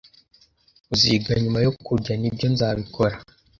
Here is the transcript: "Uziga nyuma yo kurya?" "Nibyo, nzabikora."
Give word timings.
"Uziga 0.93 1.31
nyuma 1.43 1.59
yo 1.65 1.71
kurya?" 1.83 2.11
"Nibyo, 2.19 2.47
nzabikora." 2.53 3.15